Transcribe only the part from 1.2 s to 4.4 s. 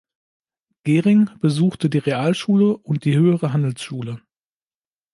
besuchte die Realschule und die höhere Handelsschule.